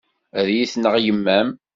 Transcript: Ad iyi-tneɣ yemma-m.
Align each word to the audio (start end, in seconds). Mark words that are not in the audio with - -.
Ad 0.39 0.47
iyi-tneɣ 0.49 0.95
yemma-m. 1.03 1.49